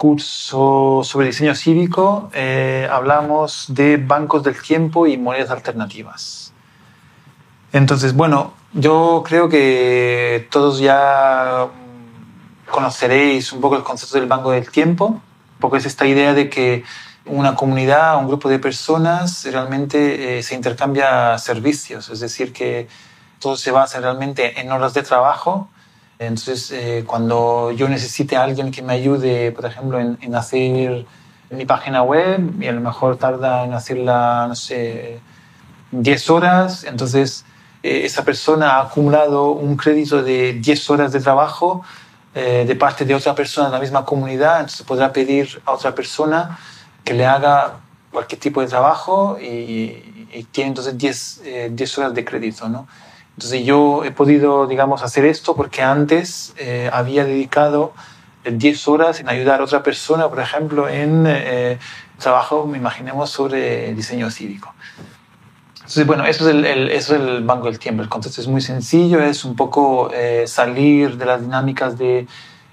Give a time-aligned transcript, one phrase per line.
[0.00, 6.54] curso sobre diseño cívico eh, hablamos de bancos del tiempo y monedas alternativas.
[7.70, 11.66] Entonces, bueno, yo creo que todos ya
[12.70, 15.20] conoceréis un poco el concepto del banco del tiempo,
[15.60, 16.82] porque es esta idea de que
[17.26, 22.88] una comunidad, un grupo de personas realmente eh, se intercambia servicios, es decir, que
[23.38, 25.68] todo se basa realmente en horas de trabajo
[26.20, 31.06] entonces, eh, cuando yo necesite a alguien que me ayude, por ejemplo, en, hacer
[31.48, 35.18] mi página web, y a lo mejor tarda en hacerla, no sé,
[35.92, 37.46] 10 horas, entonces
[37.82, 41.82] eh, esa persona ha acumulado un crédito de 10 horas de trabajo
[42.34, 45.94] eh, de parte de otra persona de la misma comunidad, entonces podrá pedir a otra
[45.94, 46.58] persona
[47.02, 47.78] que le haga
[48.12, 52.86] cualquier tipo de trabajo y, y tiene entonces 10, 10 horas de crédito, ¿no?
[53.40, 57.94] Entonces yo he podido, digamos, hacer esto porque antes eh, había dedicado
[58.44, 61.78] 10 horas en ayudar a otra persona, por ejemplo, en eh,
[62.18, 64.74] trabajo, imaginemos, sobre diseño cívico.
[65.76, 68.02] Entonces, bueno, eso es el, eso es el banco del tiempo.
[68.02, 72.26] El concepto es muy sencillo, es un poco eh, salir de las dinámicas de,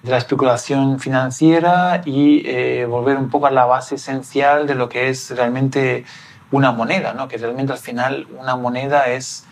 [0.04, 5.08] de la especulación financiera y volver un poco a la base esencial de lo que
[5.08, 6.04] es realmente
[6.52, 7.30] una moneda, ¿no?
[7.30, 9.46] que realmente al final una moneda es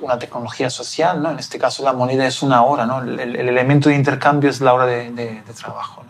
[0.00, 1.30] una tecnología social, ¿no?
[1.30, 3.02] En este caso la moneda es una hora, ¿no?
[3.02, 6.02] El, elemento de intercambio es la hora de, trabajo.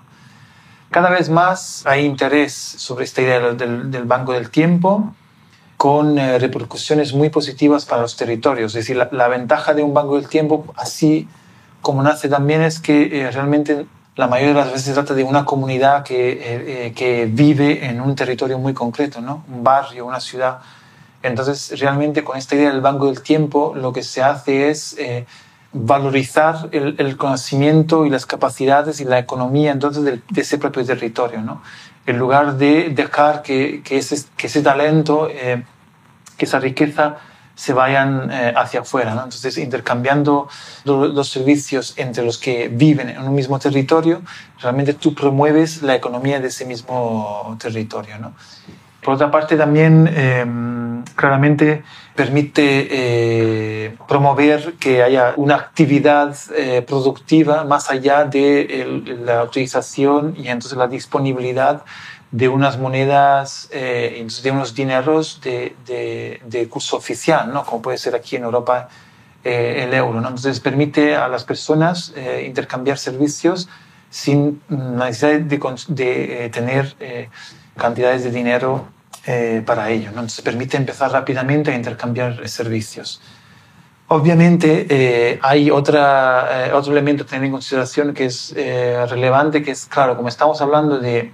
[0.90, 5.14] Cada vez más hay interés sobre esta idea del, banco del tiempo
[5.76, 8.74] con eh, repercusiones muy positivas para los territorios.
[8.74, 11.28] Es decir, la, ventaja de un banco del tiempo, así
[11.80, 13.86] como nace también, es que eh, realmente
[14.16, 18.00] la mayoría de las veces se trata de una comunidad que, eh, que vive en
[18.00, 19.44] un territorio muy concreto, ¿no?
[19.48, 20.58] Un barrio, una ciudad
[21.22, 25.26] entonces, realmente con esta idea del banco del tiempo, lo que se hace es eh,
[25.72, 31.62] valorizar el, conocimiento y las capacidades y la economía entonces de, ese propio territorio, ¿no?
[32.06, 35.62] En lugar de dejar que, que, ese, que ese, talento, eh,
[36.38, 37.18] que esa riqueza
[37.60, 39.14] se vayan eh, hacia afuera.
[39.14, 39.24] ¿no?
[39.24, 40.48] Entonces, intercambiando
[40.84, 44.22] los servicios entre los que viven en un mismo territorio,
[44.62, 48.16] realmente tú promueves la economía de ese mismo territorio.
[48.18, 48.32] ¿no?
[49.02, 50.79] Por otra parte, también em,
[51.20, 51.82] claramente
[52.16, 60.48] permite eh, promover que haya una actividad eh, productiva más allá de la utilización y
[60.48, 61.84] entonces la disponibilidad
[62.30, 65.76] de unas monedas, eh, de unos dineros de,
[66.42, 67.64] de, curso oficial, ¿no?
[67.64, 68.88] como puede ser aquí en Europa
[69.42, 70.18] el euro.
[70.18, 72.14] Entonces permite a las personas
[72.44, 73.68] intercambiar servicios
[74.10, 75.58] sin necesidad de,
[75.88, 76.94] de tener
[77.76, 78.86] cantidades de dinero
[79.26, 80.06] eh, para ello.
[80.06, 80.20] ¿no?
[80.20, 83.20] Entonces permite empezar rápidamente a intercambiar servicios.
[84.08, 89.72] Obviamente eh, hay otra, eh, otro elemento a tener en consideración que es relevante, que
[89.72, 91.32] es, claro, como estamos hablando de,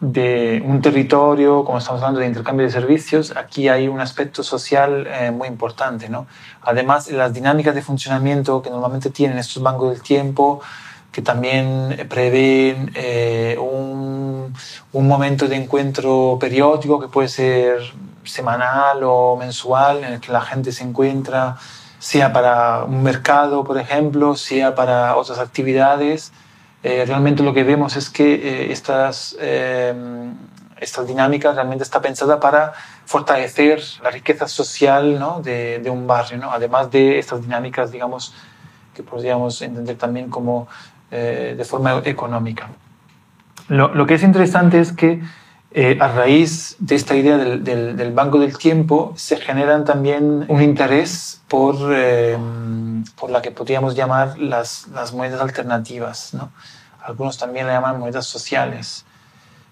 [0.00, 5.08] de, un territorio, como estamos hablando de intercambio de servicios, aquí hay un aspecto social
[5.32, 6.08] muy importante.
[6.08, 6.26] ¿no?
[6.62, 10.60] Además, las dinámicas de funcionamiento que normalmente tienen estos bancos del tiempo,
[11.12, 13.56] que también prevén eh,
[14.92, 17.80] un, momento de encuentro periódico que puede ser
[18.24, 21.56] semanal o mensual en el que la gente se encuentra,
[21.98, 26.32] sea para un mercado, por ejemplo, sea para otras actividades.
[26.82, 29.36] Eh, realmente lo que vemos es que eh, estas,
[30.80, 32.72] estas dinámicas realmente está pensada para
[33.04, 35.40] fortalecer la riqueza social ¿no?
[35.42, 36.50] de, de, un barrio, ¿no?
[36.50, 38.34] además de estas dinámicas, digamos,
[38.94, 40.68] que podríamos entender también como
[41.14, 42.70] eh, de forma económica.
[43.72, 45.22] Lo, lo, que es interesante es que
[45.70, 50.60] eh, a raíz de esta idea del, del, banco del tiempo se generan también un
[50.60, 52.36] interés por, eh,
[53.18, 56.34] por la que podríamos llamar las, las monedas alternativas.
[56.34, 56.52] ¿no?
[57.02, 59.06] Algunos también la llaman monedas sociales.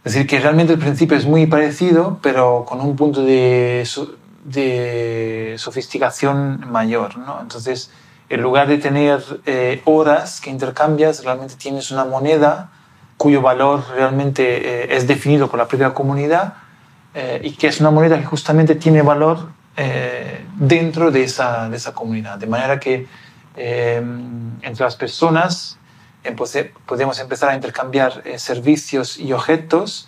[0.03, 3.87] Es decir, que realmente el principio es muy parecido, pero con un punto de,
[4.45, 7.19] de sofisticación mayor.
[7.19, 7.39] ¿no?
[7.43, 7.91] Entonces,
[8.31, 12.71] en lugar de tener eh, horas que intercambias, realmente tienes una moneda
[13.21, 16.55] cuyo valor realmente eh, es definido por la propia comunidad
[17.13, 19.61] eh, y que es una moneda que justamente tiene valor
[20.57, 22.37] dentro de esa, de esa comunidad.
[22.37, 23.07] De manera que
[23.57, 25.79] entre las personas
[26.87, 30.07] podemos empezar a intercambiar servicios y objetos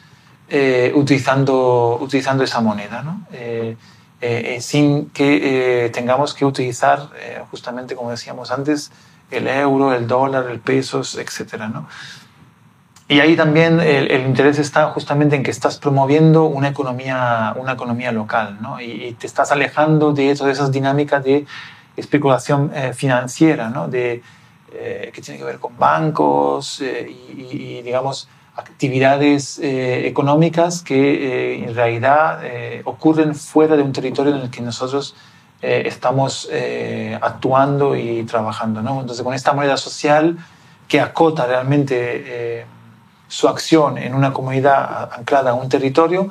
[0.94, 3.02] utilizando, utilizando esa moneda.
[4.24, 7.08] Eh, eh, sin que eh, tengamos que utilizar,
[7.50, 8.92] justamente como decíamos antes,
[9.32, 11.64] el euro, el dólar, el pesos, etc.
[13.12, 18.12] Y ahí también el, interés está justamente en que estás promoviendo una economía, una economía
[18.12, 18.80] local ¿no?
[18.80, 21.46] y, te estás alejando de todas esas dinámicas de
[21.96, 23.88] especulación financiera, ¿no?
[23.88, 24.22] de,
[24.70, 31.74] que tiene que ver con bancos y, y digamos, actividades eh, económicas que eh, en
[31.74, 35.14] realidad eh, ocurren fuera de un territorio en el que nosotros
[35.64, 36.48] estamos
[37.20, 38.82] actuando y trabajando.
[38.82, 39.00] ¿no?
[39.00, 40.36] Entonces, con esta moneda social
[40.88, 42.66] que acota realmente
[43.32, 46.28] su acción en una comunidad anclada a un territorio,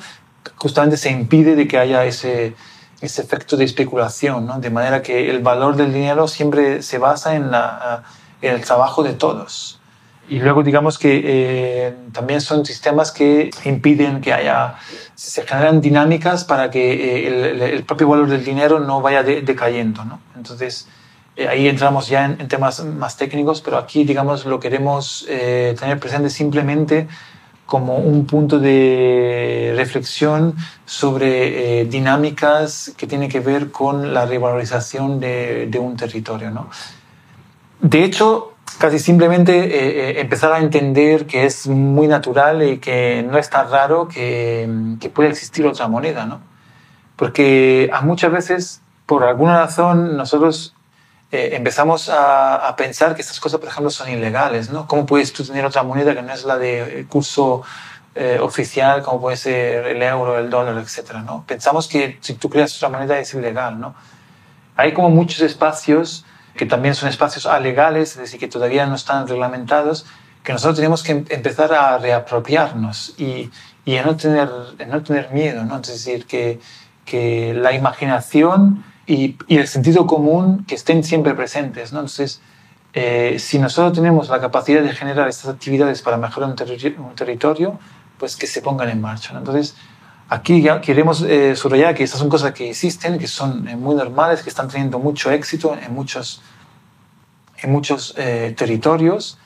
[0.57, 2.53] justamente se impide de que haya ese,
[3.01, 7.49] ese efecto de especulación, de manera que el valor del dinero siempre se basa en,
[7.49, 8.03] la,
[8.43, 9.79] en el trabajo de todos.
[10.29, 14.75] Y luego digamos que eh, también son sistemas que impiden que haya,
[15.15, 20.03] se generan dinámicas para que eh, el, propio valor del dinero no vaya decayendo.
[20.35, 20.87] Entonces,
[21.41, 26.29] eh, ahí entramos ya en, temas más técnicos, pero aquí digamos lo queremos tener presente
[26.29, 27.07] simplemente
[27.65, 30.55] como un punto de reflexión
[30.85, 36.51] sobre dinámicas que tienen que ver con la revalorización de, un territorio.
[36.51, 36.69] ¿no?
[37.79, 43.25] De hecho, casi simplemente eh, eh, empezar a entender que es muy natural y que
[43.29, 44.67] no es tan raro que,
[44.99, 46.41] que pueda existir otra moneda, ¿no?
[47.15, 50.73] Porque muchas veces, por alguna razón, nosotros
[51.31, 54.87] eh, empezamos a, a, pensar que estas cosas, por ejemplo, son ilegales, ¿no?
[54.87, 57.63] ¿Cómo puedes tú tener otra moneda que no es la de curso
[58.41, 61.45] oficial, como puede ser el euro, el dólar, etcétera, ¿no?
[61.47, 63.95] Pensamos que si tú creas otra moneda es ilegal, ¿no?
[64.75, 66.25] Hay como muchos espacios
[66.55, 70.05] que también son espacios alegales, es decir, que todavía no están reglamentados,
[70.43, 73.51] que nosotros tenemos que em-, empezar a reapropiarnos y,
[73.85, 74.49] y a no tener,
[74.87, 75.77] no tener miedo, ¿no?
[75.79, 76.59] Es decir, que,
[77.05, 81.99] que la imaginación y, y, el sentido común que estén siempre presentes, ¿no?
[81.99, 82.41] Entonces,
[82.93, 87.79] eh, si nosotros tenemos la capacidad de generar estas actividades para mejorar un, un territorio,
[88.17, 89.33] pues que se pongan en marcha.
[89.33, 89.39] ¿no?
[89.39, 89.75] Entonces,
[90.31, 93.95] Aquí ya queremos eh, subrayar que estas son cosas que existen, que son eh, muy
[93.95, 96.41] normales, que están teniendo mucho éxito en muchos,
[97.61, 99.37] en muchos eh, territorios.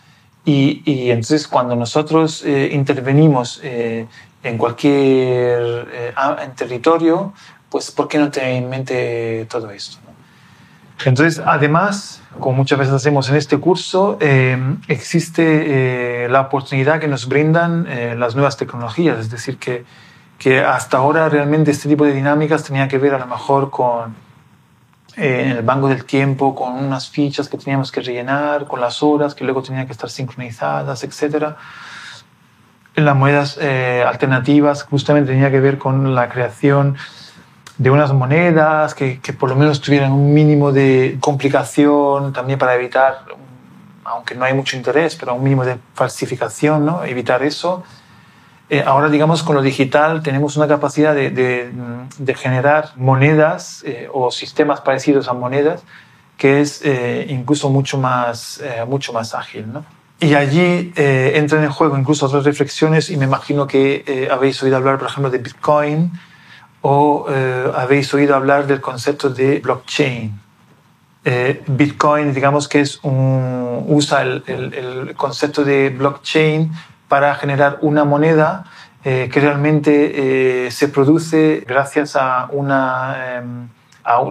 [0.46, 6.14] Y, y, entonces cuando nosotros eh, intervenimos en cualquier
[6.44, 7.34] en territorio,
[7.76, 9.98] pues ¿por qué no tener en mente todo esto?
[11.04, 14.18] Entonces, además, como muchas veces hacemos en este curso,
[14.88, 17.86] existe la oportunidad que nos brindan
[18.18, 19.84] las nuevas tecnologías, es decir, que
[20.38, 24.16] que hasta ahora realmente este tipo de dinámicas tenía que ver a lo mejor con
[25.18, 29.34] eh, el banco del tiempo, con unas fichas que teníamos que rellenar, con las horas
[29.34, 31.56] que luego tenían que estar sincronizadas, etc.
[32.96, 36.98] Las monedas eh, alternativas justamente tenía que ver con la creación
[37.78, 42.76] de unas monedas que, que, por lo menos tuvieran un mínimo de complicación también para
[42.76, 43.26] evitar,
[44.06, 47.04] aunque no hay mucho interés, pero un mínimo de falsificación, ¿no?
[47.04, 47.84] evitar eso.
[48.70, 54.32] Eh, ahora, digamos, con lo digital tenemos una capacidad de, de, generar monedas eh, o
[54.32, 55.84] sistemas parecidos a monedas
[56.38, 59.72] que es eh, incluso mucho más, mucho más ágil.
[59.72, 59.86] ¿no?
[60.20, 64.98] Y allí entran en juego incluso otras reflexiones y me imagino que habéis oído hablar,
[64.98, 66.12] por ejemplo, de Bitcoin
[66.88, 67.26] o
[67.74, 70.40] habéis oído hablar del concepto de blockchain.
[71.66, 76.72] Bitcoin, digamos que es usa el, concepto de blockchain
[77.08, 78.66] para generar una moneda
[79.04, 83.38] eh, que realmente eh, se produce gracias a una...
[83.38, 83.70] Em,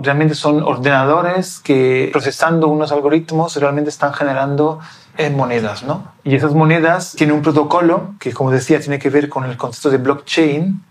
[0.02, 4.78] realmente son ordenadores que procesando unos algoritmos realmente están generando
[5.16, 6.12] eh, monedas, ¿no?
[6.22, 9.90] Y esas monedas tienen un protocolo que, como decía, tiene que ver con el concepto
[9.90, 10.82] de blockchain,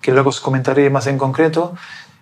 [0.00, 1.74] que luego os comentaré más en concreto.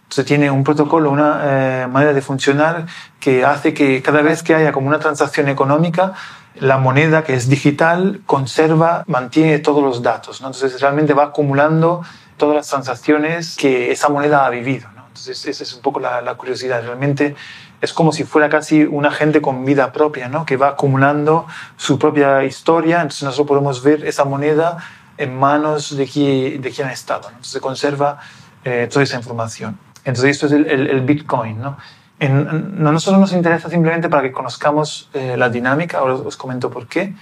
[0.05, 2.87] Entonces tiene un protocolo, una manera de funcionar
[3.21, 6.15] que hace que cada vez que haya como una transacción económica,
[6.61, 10.41] la moneda que es digital conserva, mantiene todos los datos.
[10.41, 10.49] ¿no?
[10.49, 12.03] Entonces realmente va acumulando
[12.37, 14.89] todas las transacciones que esa moneda ha vivido.
[14.95, 15.05] ¿no?
[15.09, 16.83] Entonces esa es un poco la, la, curiosidad.
[16.83, 17.37] Realmente
[17.81, 20.45] es como si fuera casi un agente con vida propia, ¿no?
[20.47, 22.97] que va acumulando su propia historia.
[22.97, 24.79] Entonces nosotros podemos ver esa moneda
[25.19, 27.23] en manos de, quien, de quien ha estado.
[27.23, 27.29] ¿no?
[27.29, 28.19] Entonces se conserva
[28.65, 29.79] eh, toda esa información.
[30.05, 31.61] Entonces, esto es el, Bitcoin.
[31.61, 31.77] ¿no?
[32.19, 36.71] En, a nosotros nos interesa simplemente para que conozcamos eh, la dinámica, ahora os comento
[36.71, 37.15] por qué,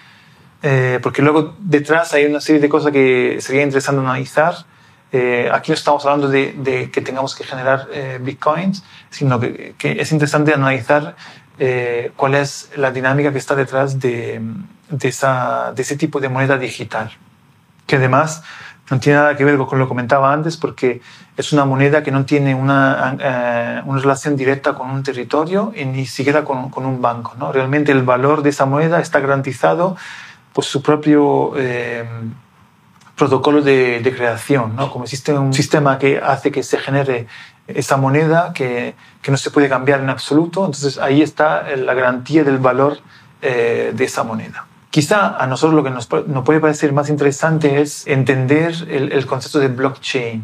[0.62, 4.54] eh, porque luego detrás hay una serie de cosas que sería interesante analizar.
[5.12, 7.88] Eh, aquí no estamos hablando de, que tengamos que generar
[8.20, 11.16] bitcoins, sino que, es interesante analizar
[12.16, 14.40] cuál es la dinámica que está detrás de,
[14.90, 17.10] de, esa, de ese tipo de moneda digital,
[17.86, 18.42] que además
[18.90, 21.00] no tiene nada que ver con lo que comentaba antes, porque
[21.36, 25.84] es una moneda que no tiene una, eh, una relación directa con un territorio y
[25.84, 27.34] ni siquiera con, con, un banco.
[27.36, 27.52] ¿no?
[27.52, 29.96] Realmente el valor de esa moneda está garantizado
[30.52, 32.08] por su propio eh,
[33.16, 34.76] protocolo de, de, creación.
[34.76, 34.90] ¿no?
[34.90, 37.26] Como existe un sistema que hace que se genere
[37.66, 42.44] esa moneda que, que, no se puede cambiar en absoluto, entonces ahí está la garantía
[42.44, 42.98] del valor
[43.42, 44.66] eh, de esa moneda.
[44.96, 49.68] Quizá a nosotros lo que nos, puede parecer más interesante es entender el, concepto de
[49.68, 50.42] blockchain,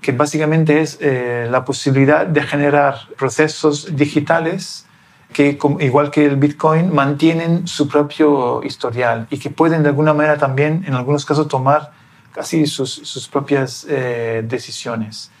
[0.00, 4.86] que básicamente es eh, la posibilidad de generar procesos digitales
[5.32, 10.38] que, igual que el Bitcoin, mantienen su propio historial y que pueden de alguna manera
[10.38, 11.90] también, en algunos casos, tomar
[12.30, 15.32] casi sus, propias eh, decisiones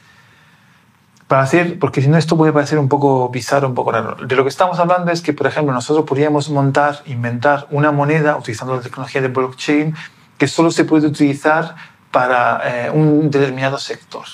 [1.28, 4.16] para hacer, porque si no esto puede parecer un poco bizarro, un poco raro.
[4.26, 8.36] De lo que estamos hablando es que, por ejemplo, nosotros podríamos montar, inventar una moneda
[8.38, 9.94] utilizando la tecnología de blockchain
[10.38, 11.76] que solo se puede utilizar
[12.10, 14.24] para eh, un determinado sector.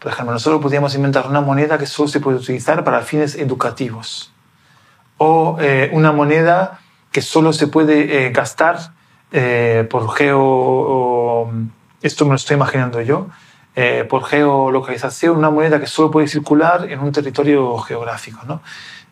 [0.00, 4.32] Por ejemplo, nosotros podríamos inventar una moneda que solo se puede utilizar para fines educativos.
[5.18, 6.80] O eh, una moneda
[7.12, 8.92] que solo se puede eh, gastar
[9.90, 11.52] por geo...
[12.00, 13.26] esto me lo estoy imaginando yo
[13.80, 18.40] eh, por geolocalización, una moneda que solo puede circular en un territorio geográfico.
[18.44, 18.60] ¿no?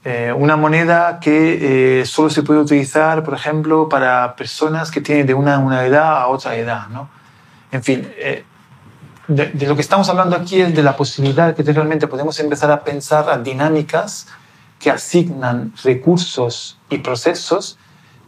[0.05, 5.25] Eh, una moneda que eh, solo se puede utilizar, por ejemplo, para personas que tienen
[5.25, 6.89] de una, una edad a otra edad.
[6.89, 7.09] ¿no?
[7.71, 8.09] En fin,
[9.29, 12.73] de, de, lo que estamos hablando aquí es de la posibilidad que realmente podemos empezar
[12.73, 14.27] a pensar a dinámicas
[14.81, 17.79] que asignan recursos y procesos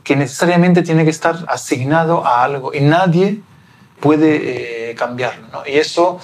[0.04, 3.40] que necesariamente tienen que estar asignados a algo y nadie
[4.00, 5.46] puede eh, cambiarlo.
[5.50, 5.62] ¿no?
[5.66, 6.20] Y eso,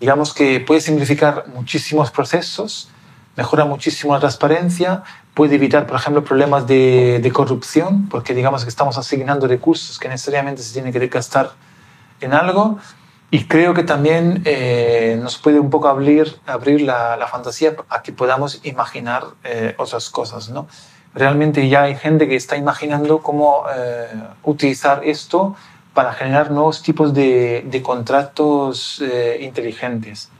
[0.00, 2.88] digamos que puede simplificar muchísimos procesos,
[3.36, 5.04] mejora muchísimo la transparencia,
[5.34, 10.08] puede evitar, por ejemplo, problemas de, de, corrupción, porque digamos que estamos asignando recursos que
[10.08, 11.52] necesariamente se tienen que gastar
[12.20, 12.78] en algo.
[13.30, 18.00] Y creo que también eh, nos puede un poco abrir, abrir la, la fantasía a
[18.02, 20.48] que podamos imaginar eh, otras cosas.
[20.48, 20.68] ¿no?
[21.12, 23.64] Realmente ya hay gente que está imaginando cómo
[24.44, 25.56] utilizar esto
[25.96, 30.30] para generar nuevos tipos de, de contratos eh, inteligentes.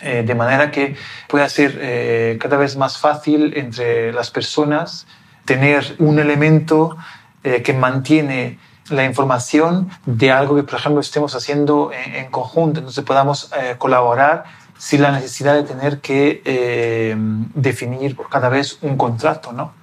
[0.00, 0.94] Eh, de manera que
[1.28, 5.08] pueda ser eh, cada vez más fácil entre las personas
[5.44, 6.96] tener un elemento
[7.42, 8.58] que mantiene
[8.90, 14.44] la información de algo que, por ejemplo, estemos haciendo en, en conjunto, entonces podamos colaborar
[14.76, 16.42] sin la necesidad de tener que
[17.54, 19.79] definir cada vez un contrato, ¿no?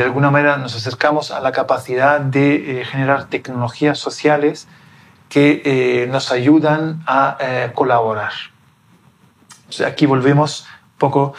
[0.00, 4.66] De alguna manera nos acercamos a la capacidad de eh, generar tecnologías sociales
[5.28, 8.32] que eh, nos ayudan a eh, colaborar.
[9.86, 11.34] aquí volvemos un poco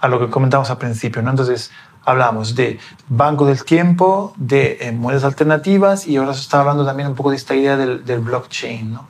[0.00, 1.20] a lo que comentamos al principio.
[1.20, 1.28] ¿no?
[1.28, 1.70] Entonces,
[2.06, 7.16] hablamos de banco del tiempo, de monedas alternativas y ahora se está hablando también un
[7.16, 8.94] poco de esta idea del, blockchain.
[8.94, 9.08] ¿no?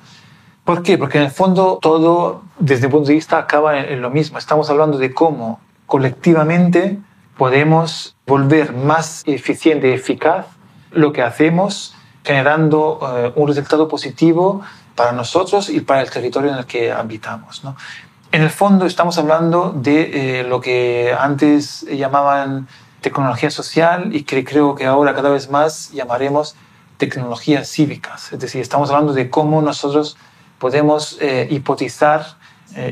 [0.64, 0.98] ¿Por qué?
[0.98, 4.36] Porque en el fondo todo, desde el punto de vista, acaba en lo mismo.
[4.36, 6.98] Estamos hablando de cómo colectivamente
[7.36, 10.46] podemos volver más eficiente y eficaz
[10.90, 14.62] lo que hacemos, generando eh, un resultado positivo
[14.94, 17.62] para nosotros y para el territorio en el que habitamos.
[17.62, 17.76] ¿no?
[18.32, 22.66] En el fondo estamos hablando de eh, lo que antes llamaban
[23.00, 26.56] tecnología social y que creo que ahora cada vez más llamaremos
[26.96, 28.32] tecnologías cívicas.
[28.32, 30.16] Es decir, estamos hablando de cómo nosotros
[30.58, 32.24] podemos eh, hipotizar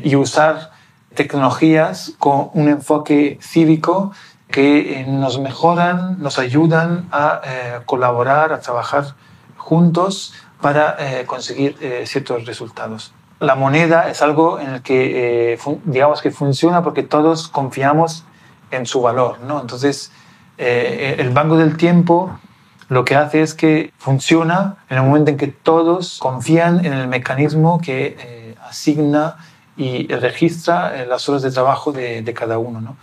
[0.03, 0.71] y usar
[1.13, 4.13] tecnologías con un enfoque cívico
[4.55, 9.13] que eh, nos mejoran, nos ayudan a eh, colaborar, a trabajar
[9.57, 13.13] juntos para eh, conseguir ciertos resultados.
[13.41, 18.23] La moneda es algo en el que, digamos que funciona porque todos confiamos
[18.71, 19.59] en su valor, ¿no?
[19.59, 20.13] Entonces,
[20.57, 22.39] el Banco del Tiempo
[22.87, 27.09] lo que hace es que funciona en el momento en que todos confían en el
[27.09, 29.35] mecanismo que asigna
[29.75, 32.95] y registra las horas de trabajo de, de cada uno, ¿no?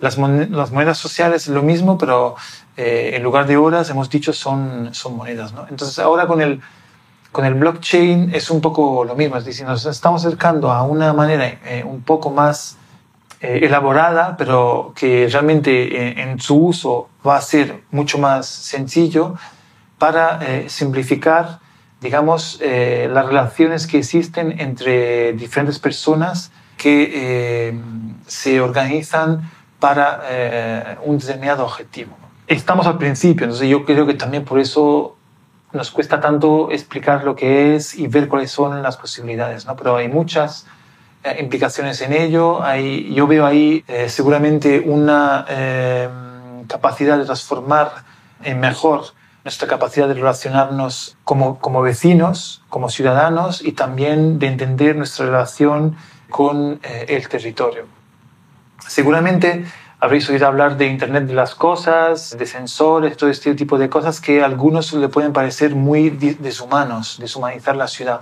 [0.00, 2.36] Las, monedas sociales es lo mismo, pero
[2.76, 5.52] eh, en lugar de horas, hemos dicho, son, son monedas.
[5.52, 5.66] ¿no?
[5.68, 6.60] Entonces ahora con el,
[7.32, 11.12] con el blockchain es un poco lo mismo, es decir, nos estamos acercando a una
[11.12, 12.76] manera eh, un poco más
[13.40, 19.34] eh, elaborada, pero que realmente en su uso va a ser mucho más sencillo
[19.98, 21.58] para simplificar,
[22.00, 27.80] digamos, las relaciones que existen entre diferentes personas que eh,
[28.26, 32.16] se organizan para eh, un determinado objetivo.
[32.46, 35.16] Estamos al principio, entonces yo creo que también por eso
[35.72, 39.76] nos cuesta tanto explicar lo que es y ver cuáles son las posibilidades, ¿no?
[39.76, 40.66] pero hay muchas
[41.24, 42.62] eh, implicaciones en ello.
[42.62, 45.44] Hay, yo veo ahí seguramente una
[46.66, 47.90] capacidad de transformar
[48.42, 49.04] en mejor
[49.44, 55.96] nuestra capacidad de relacionarnos como, como vecinos, como ciudadanos y también de entender nuestra relación
[56.28, 57.84] con eh, el territorio.
[58.86, 59.64] Seguramente
[60.00, 64.20] habréis oído hablar de Internet de las Cosas, de sensores, todo este tipo de cosas
[64.20, 68.20] que a algunos le pueden parecer muy deshumanos, deshumanizar la ciudad.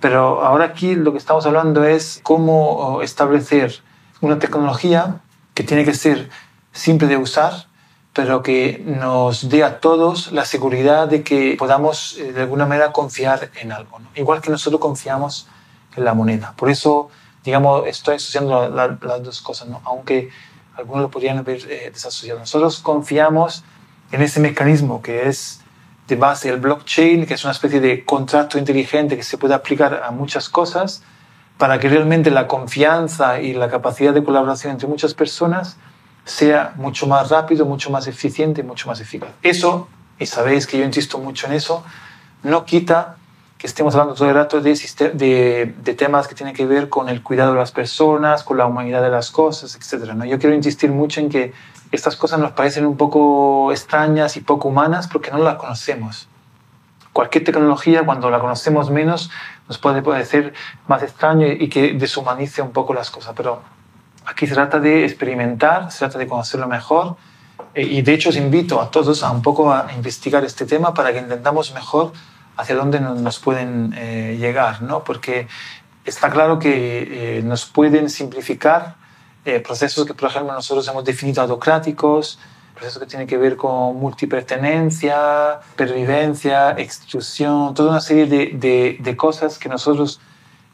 [0.00, 3.80] Pero ahora aquí lo que estamos hablando es cómo establecer
[4.20, 5.20] una tecnología
[5.54, 6.28] que tiene que ser
[6.72, 7.66] simple de usar,
[8.12, 12.92] pero que nos dé a todos la seguridad de que podamos eh, de alguna manera
[12.92, 15.48] confiar en algo, igual que nosotros confiamos
[15.96, 16.52] en la moneda.
[16.56, 17.10] Por eso,
[17.48, 19.80] digamos, estoy asociando las dos cosas, ¿no?
[19.84, 20.28] aunque
[20.76, 22.38] algunos lo podrían haber eh, desasociado.
[22.38, 23.64] Nosotros confiamos
[24.12, 25.62] en ese mecanismo que es
[26.08, 30.02] de base el blockchain, que es una especie de contrato inteligente que se puede aplicar
[30.04, 31.02] a muchas cosas
[31.56, 35.78] para que realmente la confianza y la capacidad de colaboración entre muchas personas
[36.26, 39.30] sea mucho más rápido, mucho más eficiente, mucho más eficaz.
[39.42, 39.88] Eso,
[40.18, 41.82] y sabéis que yo insisto mucho en eso,
[42.42, 43.16] no quita
[43.58, 44.72] que estemos hablando todo el rato de,
[45.14, 48.66] de, de, temas que tienen que ver con el cuidado de las personas, con la
[48.66, 50.12] humanidad de las cosas, etc.
[50.14, 50.24] ¿no?
[50.24, 51.52] Yo quiero insistir mucho en que
[51.90, 56.28] estas cosas nos parecen un poco extrañas y poco humanas porque no las conocemos.
[57.12, 59.30] Cualquier tecnología, cuando la conocemos menos,
[59.66, 60.54] nos puede parecer
[60.86, 63.60] más extraño y que deshumanice un poco las cosas, pero
[64.28, 67.16] Aquí se trata de experimentar, se trata de conocerlo mejor
[67.74, 70.92] eh, y de hecho os invito a todos a un poco a investigar este tema
[70.92, 72.12] para que entendamos mejor
[72.58, 75.04] hacia dónde nos pueden eh, llegar, ¿no?
[75.04, 75.48] Porque
[76.04, 78.96] está claro que eh, nos pueden simplificar
[79.64, 82.38] procesos que, por ejemplo, nosotros hemos definido autocráticos,
[82.74, 89.56] procesos que tienen que ver con multipertenencia, pervivencia, exclusión, toda una serie de, de, cosas
[89.56, 90.20] que nosotros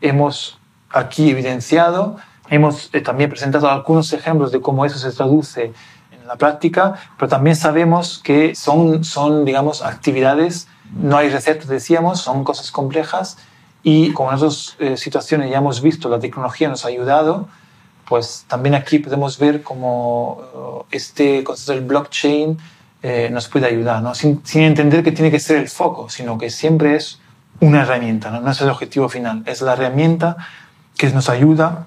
[0.00, 0.58] hemos
[0.90, 2.16] aquí evidenciado
[2.50, 5.72] Hemos eh, también presentado algunos ejemplos de cómo eso se traduce
[6.12, 10.68] en la práctica, pero también sabemos que son, son digamos, actividades,
[11.00, 13.38] no hay recetas, decíamos, son cosas complejas
[13.82, 17.48] y como en otras eh, situaciones ya hemos visto, la tecnología nos ha ayudado,
[18.06, 22.58] pues también aquí podemos ver cómo eh, este concepto del blockchain
[23.32, 24.14] nos puede ayudar, ¿no?
[24.14, 27.20] sin, entender que tiene que ser el foco, sino que siempre es
[27.60, 30.38] una herramienta, no es el objetivo final, es la herramienta
[30.96, 31.86] que nos ayuda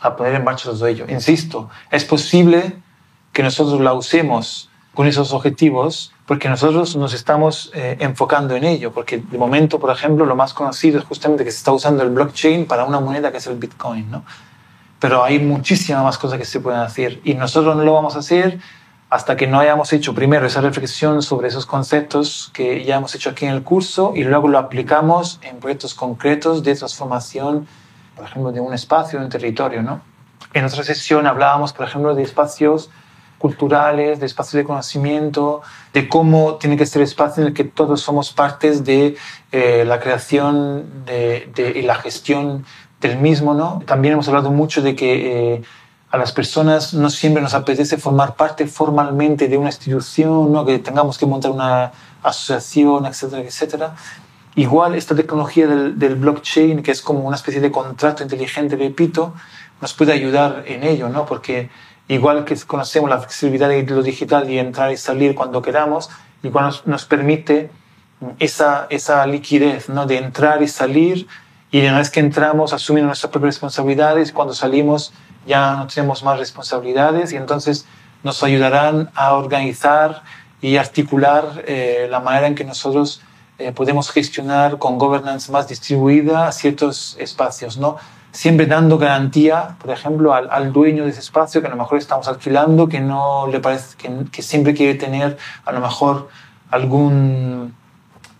[0.00, 1.06] a poner en marcha todo ello.
[1.08, 2.76] Insisto, es posible
[3.32, 8.92] que nosotros la usemos con esos objetivos porque nosotros nos estamos eh, enfocando en ello,
[8.92, 12.10] porque de momento, por ejemplo, lo más conocido es justamente que se está usando el
[12.10, 14.24] blockchain para una moneda que es el Bitcoin, ¿no?
[14.98, 18.20] Pero hay muchísimas más cosas que se pueden hacer y nosotros no lo vamos a
[18.20, 18.60] hacer
[19.10, 23.30] hasta que no hayamos hecho primero esa reflexión sobre esos conceptos que ya hemos hecho
[23.30, 27.66] aquí en el curso y luego lo aplicamos en proyectos concretos de transformación
[28.14, 29.82] por ejemplo, de un espacio, de un territorio.
[29.82, 30.00] ¿no?
[30.52, 32.90] En otra sesión hablábamos, por ejemplo, de espacios
[33.42, 38.00] culturales, de espacios de conocimiento, de cómo tiene que ser espacio en el que todos
[38.00, 39.16] somos partes de
[39.50, 42.64] eh, la creación de, de, y la gestión
[43.00, 43.52] del mismo.
[43.52, 43.82] ¿no?
[43.84, 45.62] También hemos hablado mucho de que eh,
[46.12, 50.64] a las personas no siempre nos apetece formar parte formalmente de una institución, ¿no?
[50.64, 51.90] que tengamos que montar una
[52.22, 53.96] asociación, etcétera, etcétera.
[54.54, 59.34] Igual esta tecnología del, del, blockchain, que es como una especie de contrato inteligente, repito,
[59.80, 61.24] nos puede ayudar en ello, ¿no?
[61.26, 61.70] Porque
[62.14, 66.10] igual que conocemos la flexibilidad de lo digital y entrar y salir cuando queramos,
[66.42, 67.70] igual nos, nos permite
[68.38, 70.06] esa, esa liquidez, ¿no?
[70.06, 71.26] De entrar y salir
[71.70, 75.12] y una vez que entramos asumimos nuestras propias responsabilidades, cuando salimos
[75.46, 77.86] ya no tenemos más responsabilidades y entonces
[78.22, 80.22] nos ayudarán a organizar
[80.60, 83.22] y articular eh, la manera en que nosotros
[83.58, 87.96] eh, podemos gestionar con governance más distribuida ciertos espacios, ¿no?
[88.32, 91.98] Siempre dando garantía, por ejemplo, al, al, dueño de ese espacio que a lo mejor
[91.98, 96.28] estamos alquilando, que no le parece, que, que siempre quiere tener a lo mejor
[96.70, 97.74] algún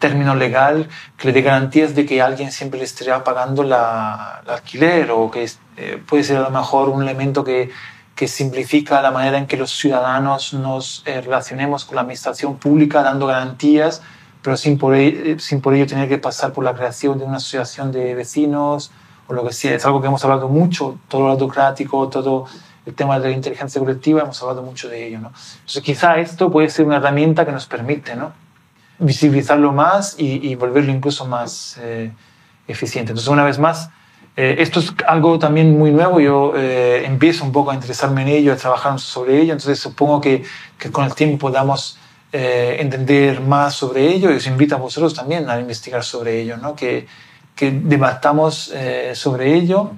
[0.03, 4.55] término legal que le dé garantías de que alguien siempre le estará pagando la, la
[4.55, 7.71] alquiler o que eh, puede ser a lo mejor un elemento que,
[8.17, 13.03] que simplifica la manera en que los ciudadanos nos eh, relacionemos con la administración pública
[13.03, 14.03] dando garantías
[14.43, 17.37] pero sin por, ello, sin por ello tener que pasar por la creación de una
[17.37, 18.91] asociación de vecinos
[19.27, 22.47] por lo que sí, es algo que hemos hablado mucho, todo lo autocrático, todo
[22.85, 25.21] el tema de la inteligencia colectiva, hemos hablado mucho de ello.
[25.21, 25.29] ¿no?
[25.29, 28.33] Entonces quizá esto puede ser una herramienta que nos permite ¿no?
[28.99, 32.13] visibilizarlo más y, y volverlo incluso más eh,
[32.67, 33.13] eficiente.
[33.13, 33.91] Entonces una vez más,
[34.37, 38.29] eh, esto es algo también muy nuevo, yo eh, empiezo un poco a interesarme en
[38.29, 40.43] ello, a trabajar sobre ello, entonces supongo que,
[40.79, 41.99] que con el tiempo podamos
[42.33, 46.57] eh, entender más sobre ello y os invito a vosotros también a investigar sobre ello,
[46.57, 46.75] ¿no?
[46.75, 47.07] que,
[47.55, 49.93] que debatamos eh, sobre ello.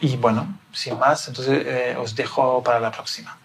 [0.00, 3.37] Y bueno, sin más, entonces eh, os dejo para la próxima.